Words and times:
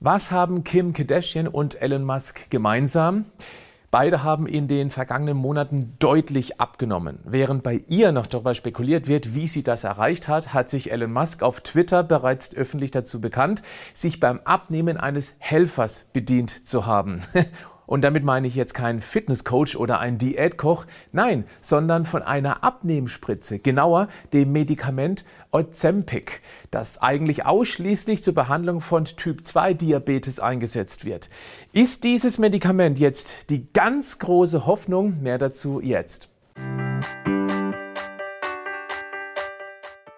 Was 0.00 0.30
haben 0.30 0.62
Kim 0.62 0.92
Kardashian 0.92 1.48
und 1.48 1.82
Elon 1.82 2.04
Musk 2.04 2.50
gemeinsam? 2.50 3.24
Beide 3.90 4.22
haben 4.22 4.46
in 4.46 4.68
den 4.68 4.92
vergangenen 4.92 5.36
Monaten 5.36 5.96
deutlich 5.98 6.60
abgenommen. 6.60 7.18
Während 7.24 7.64
bei 7.64 7.80
ihr 7.88 8.12
noch 8.12 8.26
darüber 8.26 8.54
spekuliert 8.54 9.08
wird, 9.08 9.34
wie 9.34 9.48
sie 9.48 9.64
das 9.64 9.82
erreicht 9.82 10.28
hat, 10.28 10.54
hat 10.54 10.70
sich 10.70 10.92
Elon 10.92 11.12
Musk 11.12 11.42
auf 11.42 11.62
Twitter 11.62 12.04
bereits 12.04 12.54
öffentlich 12.54 12.92
dazu 12.92 13.20
bekannt, 13.20 13.64
sich 13.92 14.20
beim 14.20 14.38
Abnehmen 14.44 14.98
eines 14.98 15.34
Helfers 15.38 16.06
bedient 16.12 16.50
zu 16.64 16.86
haben. 16.86 17.22
Und 17.88 18.02
damit 18.02 18.22
meine 18.22 18.46
ich 18.46 18.54
jetzt 18.54 18.74
keinen 18.74 19.00
Fitnesscoach 19.00 19.76
oder 19.76 19.98
einen 19.98 20.18
Diätkoch, 20.18 20.84
nein, 21.10 21.44
sondern 21.62 22.04
von 22.04 22.22
einer 22.22 22.62
Abnehmspritze, 22.62 23.60
genauer 23.60 24.08
dem 24.34 24.52
Medikament 24.52 25.24
Ozempic, 25.52 26.42
das 26.70 27.00
eigentlich 27.00 27.46
ausschließlich 27.46 28.22
zur 28.22 28.34
Behandlung 28.34 28.82
von 28.82 29.06
Typ 29.06 29.46
2 29.46 29.72
Diabetes 29.72 30.38
eingesetzt 30.38 31.06
wird. 31.06 31.30
Ist 31.72 32.04
dieses 32.04 32.36
Medikament 32.36 32.98
jetzt 32.98 33.48
die 33.48 33.72
ganz 33.72 34.18
große 34.18 34.66
Hoffnung? 34.66 35.22
Mehr 35.22 35.38
dazu 35.38 35.80
jetzt. 35.80 36.28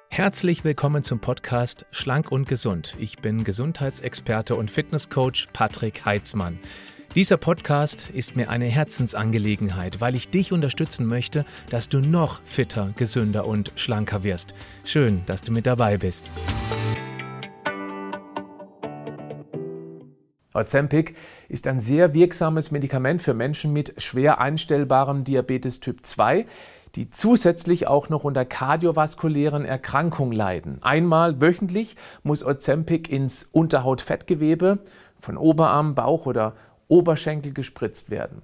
Herzlich 0.09 0.65
willkommen 0.65 1.05
zum 1.05 1.21
Podcast 1.21 1.87
Schlank 1.93 2.32
und 2.32 2.48
Gesund. 2.48 2.96
Ich 2.98 3.18
bin 3.18 3.45
Gesundheitsexperte 3.45 4.57
und 4.57 4.73
Fitnesscoach 4.73 5.46
Patrick 5.52 6.05
Heitzmann. 6.05 6.59
Dieser 7.16 7.38
Podcast 7.38 8.09
ist 8.10 8.37
mir 8.37 8.50
eine 8.50 8.66
Herzensangelegenheit, 8.66 10.01
weil 10.01 10.14
ich 10.14 10.30
dich 10.30 10.52
unterstützen 10.52 11.06
möchte, 11.06 11.45
dass 11.68 11.88
du 11.88 11.98
noch 11.98 12.41
fitter, 12.45 12.92
gesünder 12.96 13.48
und 13.48 13.73
schlanker 13.74 14.23
wirst. 14.23 14.55
Schön, 14.84 15.24
dass 15.27 15.42
du 15.42 15.51
mit 15.51 15.66
dabei 15.66 15.98
bist. 15.98 16.30
Ozempic 20.54 21.16
ist 21.48 21.66
ein 21.66 21.80
sehr 21.80 22.15
wirksames 22.15 22.70
Medikament 22.70 23.23
für 23.23 23.34
Menschen 23.34 23.73
mit 23.73 24.01
schwer 24.01 24.40
einstellbarem 24.40 25.24
Diabetes 25.24 25.80
Typ 25.80 26.07
2, 26.07 26.46
die 26.95 27.10
zusätzlich 27.10 27.88
auch 27.88 28.09
noch 28.09 28.23
unter 28.23 28.45
kardiovaskulären 28.45 29.65
Erkrankungen 29.65 30.32
leiden. 30.32 30.79
Einmal 30.82 31.40
wöchentlich 31.40 31.96
muss 32.23 32.45
Ozempic 32.45 33.10
ins 33.13 33.48
Unterhautfettgewebe 33.51 34.79
von 35.18 35.37
Oberarm, 35.37 35.95
Bauch 35.95 36.26
oder 36.26 36.54
Oberschenkel 36.91 37.52
gespritzt 37.52 38.10
werden. 38.10 38.43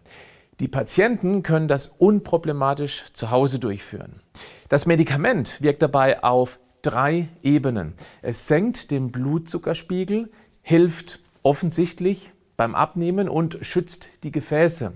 Die 0.58 0.68
Patienten 0.68 1.42
können 1.42 1.68
das 1.68 1.88
unproblematisch 1.98 3.12
zu 3.12 3.30
Hause 3.30 3.58
durchführen. 3.58 4.22
Das 4.70 4.86
Medikament 4.86 5.60
wirkt 5.60 5.82
dabei 5.82 6.22
auf 6.22 6.58
drei 6.80 7.28
Ebenen. 7.42 7.94
Es 8.22 8.46
senkt 8.48 8.90
den 8.90 9.12
Blutzuckerspiegel, 9.12 10.30
hilft 10.62 11.20
offensichtlich 11.42 12.32
beim 12.56 12.74
Abnehmen 12.74 13.28
und 13.28 13.58
schützt 13.60 14.08
die 14.22 14.32
Gefäße. 14.32 14.92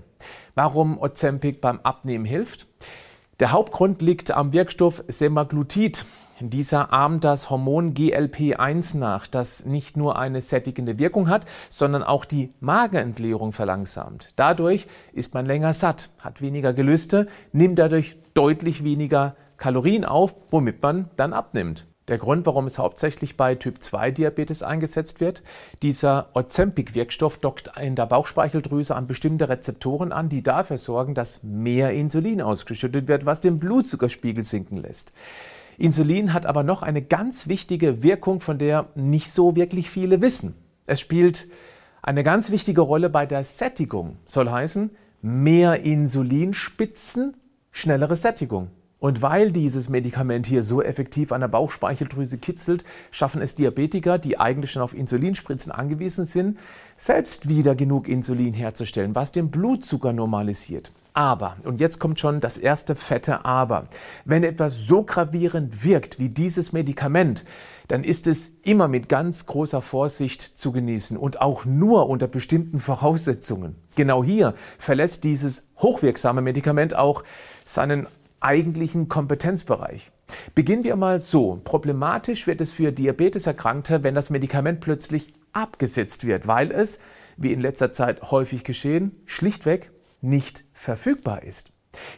Warum 0.55 0.99
Ozempic 0.99 1.61
beim 1.61 1.79
Abnehmen 1.81 2.25
hilft? 2.25 2.67
Der 3.39 3.51
Hauptgrund 3.51 4.01
liegt 4.01 4.31
am 4.31 4.53
Wirkstoff 4.53 5.03
Semaglutid. 5.07 6.05
Dieser 6.49 6.91
ahmt 6.91 7.23
das 7.23 7.49
Hormon 7.49 7.93
GLP-1 7.93 8.97
nach, 8.97 9.27
das 9.27 9.65
nicht 9.65 9.95
nur 9.95 10.17
eine 10.17 10.41
sättigende 10.41 10.97
Wirkung 10.97 11.29
hat, 11.29 11.45
sondern 11.69 12.03
auch 12.03 12.25
die 12.25 12.53
Magenentleerung 12.59 13.51
verlangsamt. 13.51 14.33
Dadurch 14.35 14.87
ist 15.13 15.33
man 15.33 15.45
länger 15.45 15.73
satt, 15.73 16.09
hat 16.19 16.41
weniger 16.41 16.73
Gelüste, 16.73 17.27
nimmt 17.51 17.77
dadurch 17.77 18.17
deutlich 18.33 18.83
weniger 18.83 19.35
Kalorien 19.57 20.05
auf, 20.05 20.35
womit 20.49 20.81
man 20.81 21.09
dann 21.15 21.33
abnimmt. 21.33 21.85
Der 22.07 22.17
Grund, 22.17 22.45
warum 22.47 22.65
es 22.65 22.79
hauptsächlich 22.79 23.37
bei 23.37 23.55
Typ-2-Diabetes 23.55 24.63
eingesetzt 24.63 25.21
wird, 25.21 25.43
dieser 25.83 26.29
Ozempic-Wirkstoff 26.33 27.37
dockt 27.37 27.71
in 27.79 27.95
der 27.95 28.07
Bauchspeicheldrüse 28.07 28.95
an 28.95 29.05
bestimmte 29.05 29.47
Rezeptoren 29.47 30.11
an, 30.11 30.27
die 30.27 30.41
dafür 30.41 30.77
sorgen, 30.77 31.13
dass 31.13 31.43
mehr 31.43 31.93
Insulin 31.93 32.41
ausgeschüttet 32.41 33.07
wird, 33.07 33.25
was 33.25 33.39
den 33.39 33.59
Blutzuckerspiegel 33.59 34.43
sinken 34.43 34.77
lässt. 34.77 35.13
Insulin 35.81 36.31
hat 36.31 36.45
aber 36.45 36.61
noch 36.61 36.83
eine 36.83 37.01
ganz 37.01 37.47
wichtige 37.47 38.03
Wirkung, 38.03 38.39
von 38.39 38.59
der 38.59 38.89
nicht 38.93 39.31
so 39.31 39.55
wirklich 39.55 39.89
viele 39.89 40.21
wissen. 40.21 40.53
Es 40.85 40.99
spielt 40.99 41.47
eine 42.03 42.23
ganz 42.23 42.51
wichtige 42.51 42.81
Rolle 42.81 43.09
bei 43.09 43.25
der 43.25 43.43
Sättigung, 43.43 44.17
soll 44.27 44.51
heißen, 44.51 44.91
mehr 45.23 45.81
Insulinspitzen, 45.81 47.35
schnellere 47.71 48.15
Sättigung. 48.15 48.67
Und 48.99 49.23
weil 49.23 49.51
dieses 49.51 49.89
Medikament 49.89 50.45
hier 50.45 50.61
so 50.61 50.83
effektiv 50.83 51.31
an 51.31 51.41
der 51.41 51.47
Bauchspeicheldrüse 51.47 52.37
kitzelt, 52.37 52.85
schaffen 53.09 53.41
es 53.41 53.55
Diabetiker, 53.55 54.19
die 54.19 54.39
eigentlich 54.39 54.69
schon 54.69 54.83
auf 54.83 54.93
Insulinspritzen 54.93 55.71
angewiesen 55.71 56.25
sind, 56.25 56.59
selbst 56.95 57.49
wieder 57.49 57.73
genug 57.73 58.07
Insulin 58.07 58.53
herzustellen, 58.53 59.15
was 59.15 59.31
den 59.31 59.49
Blutzucker 59.49 60.13
normalisiert. 60.13 60.91
Aber, 61.13 61.57
und 61.63 61.81
jetzt 61.81 61.99
kommt 61.99 62.19
schon 62.19 62.39
das 62.39 62.57
erste 62.57 62.95
fette 62.95 63.43
Aber, 63.43 63.83
wenn 64.23 64.43
etwas 64.43 64.77
so 64.77 65.03
gravierend 65.03 65.83
wirkt 65.83 66.19
wie 66.19 66.29
dieses 66.29 66.71
Medikament, 66.71 67.43
dann 67.89 68.05
ist 68.05 68.27
es 68.27 68.51
immer 68.63 68.87
mit 68.87 69.09
ganz 69.09 69.45
großer 69.45 69.81
Vorsicht 69.81 70.41
zu 70.41 70.71
genießen 70.71 71.17
und 71.17 71.41
auch 71.41 71.65
nur 71.65 72.07
unter 72.07 72.27
bestimmten 72.27 72.79
Voraussetzungen. 72.79 73.75
Genau 73.95 74.23
hier 74.23 74.53
verlässt 74.77 75.25
dieses 75.25 75.67
hochwirksame 75.79 76.41
Medikament 76.41 76.95
auch 76.95 77.23
seinen 77.65 78.07
eigentlichen 78.39 79.09
Kompetenzbereich. 79.09 80.11
Beginnen 80.55 80.85
wir 80.85 80.95
mal 80.95 81.19
so. 81.19 81.59
Problematisch 81.63 82.47
wird 82.47 82.61
es 82.61 82.71
für 82.71 82.93
Diabeteserkrankte, 82.93 84.03
wenn 84.03 84.15
das 84.15 84.29
Medikament 84.29 84.79
plötzlich 84.79 85.33
abgesetzt 85.51 86.25
wird, 86.25 86.47
weil 86.47 86.71
es, 86.71 86.99
wie 87.35 87.51
in 87.51 87.59
letzter 87.59 87.91
Zeit 87.91 88.31
häufig 88.31 88.63
geschehen, 88.63 89.11
schlichtweg 89.25 89.91
nicht 90.21 90.63
verfügbar 90.73 91.43
ist. 91.43 91.71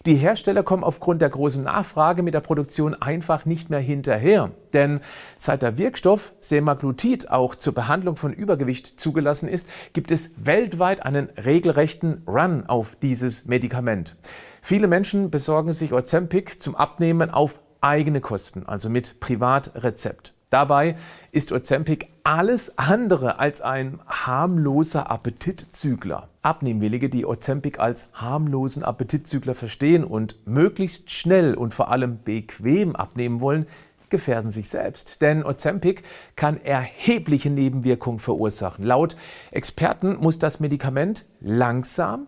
Die 0.06 0.16
Hersteller 0.16 0.64
kommen 0.64 0.84
aufgrund 0.84 1.22
der 1.22 1.30
großen 1.30 1.64
Nachfrage 1.64 2.22
mit 2.22 2.34
der 2.34 2.42
Produktion 2.42 2.94
einfach 2.94 3.46
nicht 3.46 3.70
mehr 3.70 3.80
hinterher. 3.80 4.52
Denn 4.74 5.00
seit 5.38 5.62
der 5.62 5.78
Wirkstoff 5.78 6.34
Semaglutid 6.40 7.32
auch 7.32 7.56
zur 7.56 7.74
Behandlung 7.74 8.16
von 8.16 8.34
Übergewicht 8.34 9.00
zugelassen 9.00 9.50
ist, 9.50 9.68
gibt 9.94 10.12
es 10.12 10.30
weltweit 10.38 11.04
einen 11.04 11.30
regelrechten 11.32 12.24
Run 12.28 12.66
auf 12.68 12.96
dieses 13.02 13.46
Medikament. 13.46 14.16
Viele 14.62 14.88
Menschen 14.88 15.32
besorgen 15.32 15.72
sich 15.72 15.92
Ozempic 15.92 16.60
zum 16.60 16.76
Abnehmen 16.76 17.32
auf 17.32 17.60
eigene 17.82 18.22
Kosten, 18.22 18.66
also 18.66 18.90
mit 18.90 19.20
Privatrezept. 19.20 20.33
Dabei 20.54 20.98
ist 21.32 21.52
Ozempic 21.52 22.06
alles 22.24 22.78
andere 22.78 23.40
als 23.40 23.60
ein 23.60 24.00
harmloser 24.06 25.10
Appetitzügler. 25.10 26.28
Abnehmwillige, 26.44 27.10
die 27.10 27.26
Ozempic 27.26 27.80
als 27.80 28.08
harmlosen 28.14 28.84
Appetitzügler 28.84 29.56
verstehen 29.56 30.04
und 30.04 30.46
möglichst 30.46 31.10
schnell 31.10 31.56
und 31.56 31.74
vor 31.74 31.90
allem 31.90 32.20
bequem 32.24 32.96
abnehmen 32.96 33.42
wollen, 33.42 33.66
gefährden 34.12 34.52
sich 34.52 34.70
selbst. 34.70 35.24
Denn 35.24 35.44
Ozempic 35.44 36.04
kann 36.36 36.64
erhebliche 36.64 37.50
Nebenwirkungen 37.50 38.20
verursachen. 38.20 38.86
Laut 38.86 39.16
Experten 39.50 40.18
muss 40.18 40.38
das 40.38 40.60
Medikament 40.60 41.26
langsam 41.42 42.28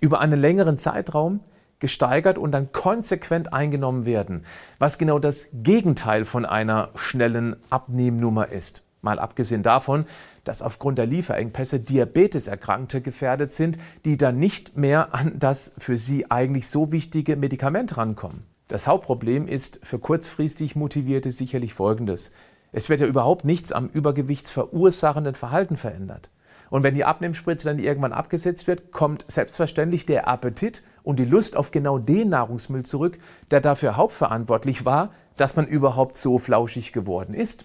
über 0.00 0.20
einen 0.20 0.40
längeren 0.40 0.78
Zeitraum 0.78 1.40
gesteigert 1.78 2.38
und 2.38 2.52
dann 2.52 2.72
konsequent 2.72 3.52
eingenommen 3.52 4.04
werden, 4.04 4.44
was 4.78 4.98
genau 4.98 5.18
das 5.18 5.46
Gegenteil 5.52 6.24
von 6.24 6.44
einer 6.44 6.90
schnellen 6.94 7.56
Abnehmnummer 7.70 8.48
ist. 8.48 8.84
Mal 9.00 9.18
abgesehen 9.18 9.62
davon, 9.62 10.06
dass 10.42 10.60
aufgrund 10.60 10.98
der 10.98 11.06
Lieferengpässe 11.06 11.78
Diabeteserkrankte 11.78 13.00
gefährdet 13.00 13.52
sind, 13.52 13.78
die 14.04 14.16
dann 14.16 14.38
nicht 14.38 14.76
mehr 14.76 15.14
an 15.14 15.38
das 15.38 15.72
für 15.78 15.96
sie 15.96 16.30
eigentlich 16.30 16.68
so 16.68 16.90
wichtige 16.90 17.36
Medikament 17.36 17.96
rankommen. 17.96 18.44
Das 18.66 18.86
Hauptproblem 18.86 19.46
ist 19.46 19.80
für 19.82 19.98
kurzfristig 19.98 20.74
Motivierte 20.74 21.30
sicherlich 21.30 21.74
folgendes. 21.74 22.32
Es 22.72 22.88
wird 22.88 23.00
ja 23.00 23.06
überhaupt 23.06 23.44
nichts 23.44 23.72
am 23.72 23.88
übergewichtsverursachenden 23.88 25.34
Verhalten 25.34 25.76
verändert. 25.76 26.30
Und 26.70 26.82
wenn 26.82 26.94
die 26.94 27.04
Abnehmspritze 27.04 27.66
dann 27.66 27.78
irgendwann 27.78 28.12
abgesetzt 28.12 28.66
wird, 28.66 28.92
kommt 28.92 29.24
selbstverständlich 29.28 30.06
der 30.06 30.28
Appetit 30.28 30.82
und 31.02 31.18
die 31.18 31.24
Lust 31.24 31.56
auf 31.56 31.70
genau 31.70 31.98
den 31.98 32.28
Nahrungsmüll 32.30 32.84
zurück, 32.84 33.18
der 33.50 33.60
dafür 33.60 33.96
hauptverantwortlich 33.96 34.84
war, 34.84 35.12
dass 35.36 35.56
man 35.56 35.66
überhaupt 35.66 36.16
so 36.16 36.38
flauschig 36.38 36.92
geworden 36.92 37.34
ist. 37.34 37.64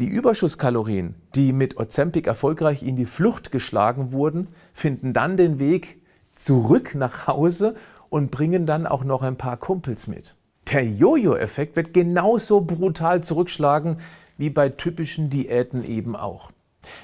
Die 0.00 0.06
Überschusskalorien, 0.06 1.14
die 1.34 1.52
mit 1.52 1.76
Ozempic 1.76 2.26
erfolgreich 2.26 2.82
in 2.82 2.96
die 2.96 3.04
Flucht 3.04 3.52
geschlagen 3.52 4.12
wurden, 4.12 4.48
finden 4.72 5.12
dann 5.12 5.36
den 5.36 5.58
Weg 5.58 6.00
zurück 6.34 6.94
nach 6.94 7.26
Hause 7.26 7.74
und 8.08 8.30
bringen 8.30 8.66
dann 8.66 8.86
auch 8.86 9.04
noch 9.04 9.22
ein 9.22 9.36
paar 9.36 9.56
Kumpels 9.56 10.06
mit. 10.06 10.34
Der 10.72 10.84
Jojo-Effekt 10.84 11.76
wird 11.76 11.94
genauso 11.94 12.60
brutal 12.60 13.22
zurückschlagen 13.22 13.98
wie 14.36 14.50
bei 14.50 14.68
typischen 14.68 15.30
Diäten 15.30 15.84
eben 15.84 16.16
auch. 16.16 16.50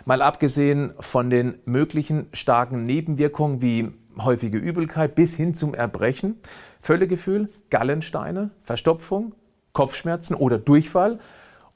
Mal 0.04 0.22
abgesehen 0.22 0.92
von 1.00 1.30
den 1.30 1.58
möglichen 1.64 2.26
starken 2.32 2.86
Nebenwirkungen 2.86 3.62
wie 3.62 3.92
häufige 4.18 4.58
Übelkeit 4.58 5.14
bis 5.14 5.34
hin 5.34 5.54
zum 5.54 5.74
Erbrechen, 5.74 6.36
Völlegefühl, 6.80 7.50
Gallensteine, 7.70 8.50
Verstopfung, 8.62 9.34
Kopfschmerzen 9.72 10.34
oder 10.34 10.58
Durchfall 10.58 11.18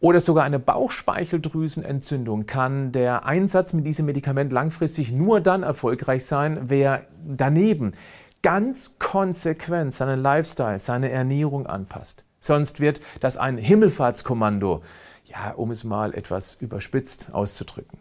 oder 0.01 0.19
sogar 0.19 0.43
eine 0.45 0.59
Bauchspeicheldrüsenentzündung 0.59 2.47
kann 2.47 2.91
der 2.91 3.25
Einsatz 3.25 3.73
mit 3.73 3.87
diesem 3.87 4.07
Medikament 4.07 4.53
langfristig 4.53 5.13
nur 5.13 5.41
dann 5.41 5.63
erfolgreich 5.63 6.27
sein, 6.27 6.63
wer 6.65 7.07
daneben 7.25 7.93
ganz 8.43 8.99
konsequent 8.99 9.95
seinen 9.95 10.21
Lifestyle, 10.21 10.81
seine 10.81 11.11
Ernährung 11.11 11.69
anpasst. 11.69 12.25
Sonst 12.43 12.81
wird 12.81 13.01
das 13.21 13.39
ein 13.39 13.57
Himmelfahrtskommando, 13.57 14.83
ja, 15.25 15.53
um 15.53 15.71
es 15.71 15.85
mal 15.85 16.13
etwas 16.13 16.57
überspitzt 16.57 17.31
auszudrücken. 17.33 18.01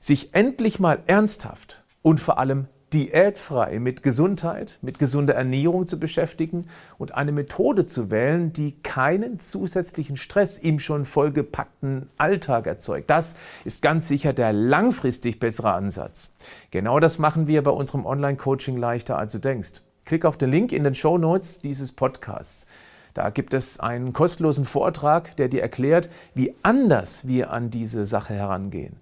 Sich 0.00 0.34
endlich 0.34 0.80
mal 0.80 1.00
ernsthaft 1.06 1.84
und 2.00 2.20
vor 2.20 2.38
allem 2.38 2.68
diätfrei 2.92 3.78
mit 3.78 4.02
Gesundheit, 4.02 4.78
mit 4.82 4.98
gesunder 4.98 5.34
Ernährung 5.34 5.86
zu 5.86 5.98
beschäftigen 5.98 6.66
und 6.98 7.14
eine 7.14 7.32
Methode 7.32 7.86
zu 7.86 8.10
wählen, 8.10 8.52
die 8.52 8.72
keinen 8.82 9.38
zusätzlichen 9.38 10.16
Stress 10.16 10.58
im 10.58 10.78
schon 10.78 11.06
vollgepackten 11.06 12.10
Alltag 12.18 12.66
erzeugt. 12.66 13.08
Das 13.08 13.34
ist 13.64 13.82
ganz 13.82 14.08
sicher 14.08 14.32
der 14.32 14.52
langfristig 14.52 15.40
bessere 15.40 15.72
Ansatz. 15.72 16.30
Genau 16.70 17.00
das 17.00 17.18
machen 17.18 17.46
wir 17.46 17.62
bei 17.62 17.70
unserem 17.70 18.04
Online-Coaching 18.04 18.76
leichter, 18.76 19.18
als 19.18 19.32
du 19.32 19.38
denkst. 19.38 19.80
Klick 20.04 20.24
auf 20.24 20.36
den 20.36 20.50
Link 20.50 20.72
in 20.72 20.84
den 20.84 20.94
Show 20.94 21.16
Notes 21.16 21.60
dieses 21.60 21.92
Podcasts. 21.92 22.66
Da 23.14 23.30
gibt 23.30 23.54
es 23.54 23.78
einen 23.78 24.12
kostenlosen 24.12 24.64
Vortrag, 24.64 25.36
der 25.36 25.48
dir 25.48 25.62
erklärt, 25.62 26.08
wie 26.34 26.54
anders 26.62 27.26
wir 27.26 27.50
an 27.52 27.70
diese 27.70 28.06
Sache 28.06 28.34
herangehen. 28.34 28.96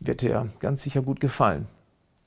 Wird 0.00 0.22
dir 0.22 0.48
ganz 0.58 0.82
sicher 0.82 1.02
gut 1.02 1.20
gefallen. 1.20 1.66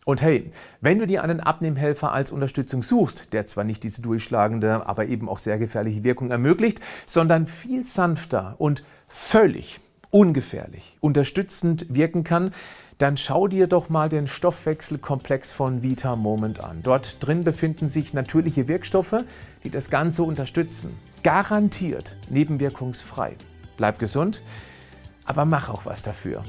Und 0.05 0.21
hey, 0.21 0.51
wenn 0.81 0.99
du 0.99 1.07
dir 1.07 1.23
einen 1.23 1.39
Abnehmhelfer 1.39 2.11
als 2.11 2.31
Unterstützung 2.31 2.83
suchst, 2.83 3.33
der 3.33 3.47
zwar 3.47 3.63
nicht 3.63 3.81
diese 3.81 4.03
durchschlagende, 4.03 4.85
aber 4.85 5.07
eben 5.07 5.27
auch 5.27 5.39
sehr 5.39 5.57
gefährliche 5.57 6.03
Wirkung 6.03 6.29
ermöglicht, 6.29 6.79
sondern 7.07 7.47
viel 7.47 7.83
sanfter 7.83 8.53
und 8.59 8.83
völlig 9.07 9.79
ungefährlich 10.11 10.97
unterstützend 11.01 11.87
wirken 11.89 12.23
kann, 12.23 12.53
dann 12.99 13.17
schau 13.17 13.47
dir 13.47 13.67
doch 13.67 13.89
mal 13.89 14.07
den 14.07 14.27
Stoffwechselkomplex 14.27 15.51
von 15.51 15.81
Vita 15.81 16.15
Moment 16.15 16.63
an. 16.63 16.81
Dort 16.83 17.17
drin 17.19 17.43
befinden 17.43 17.89
sich 17.89 18.13
natürliche 18.13 18.67
Wirkstoffe, 18.67 19.23
die 19.63 19.69
das 19.71 19.89
Ganze 19.89 20.23
unterstützen. 20.23 20.91
Garantiert 21.25 22.15
nebenwirkungsfrei. 22.29 23.35
Bleib 23.77 23.97
gesund, 23.97 24.43
aber 25.25 25.45
mach 25.45 25.69
auch 25.69 25.83
was 25.83 26.03
dafür. 26.03 26.43